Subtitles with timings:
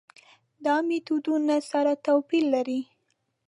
[0.65, 2.79] دا میتودونه سره توپیر لري.